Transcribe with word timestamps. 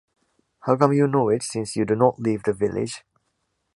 How 0.61 0.75
come 0.77 0.93
you 0.93 1.05
know 1.05 1.29
it 1.29 1.43
since 1.43 1.75
you 1.75 1.85
do 1.85 1.95
not 1.95 2.19
leave 2.19 2.41
the 2.41 2.53
village. 2.53 3.03